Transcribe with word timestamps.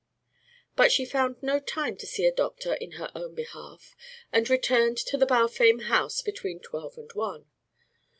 But 0.75 0.91
she 0.91 1.05
found 1.05 1.35
no 1.43 1.59
time 1.59 1.95
to 1.97 2.07
see 2.07 2.25
a 2.25 2.31
doctor 2.33 2.73
in 2.73 2.93
her 2.93 3.11
own 3.13 3.35
behalf 3.35 3.95
and 4.33 4.49
returned 4.49 4.97
to 4.97 5.15
the 5.15 5.27
Balfame 5.27 5.83
house 5.83 6.23
between 6.23 6.59
twelve 6.59 6.97
and 6.97 7.13
one. 7.13 7.45